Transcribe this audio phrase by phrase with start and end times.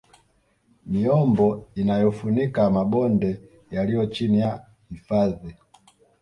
[0.85, 5.55] Miombo inayofunika mabonde yaliyo chini ya hifadhi